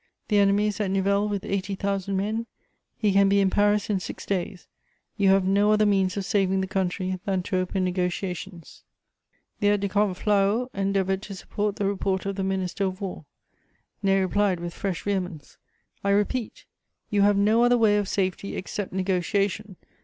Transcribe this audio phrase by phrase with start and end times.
[0.29, 2.47] The enemy is at Nivelle with eighty thousand men;
[2.97, 4.65] he can be in Paris in six days:
[5.15, 8.83] you have no other means of saving the country than to open negociations."
[9.59, 12.25] [Sidenote: Debates in the peers.] The Aide de camp Flahaut endeavoured to support the report
[12.25, 13.25] of the Minister of War.
[14.01, 15.59] Ney replied, with fresh vehemence:
[16.03, 16.65] "I repeat,
[17.11, 19.75] you have no other way of safety except negociation.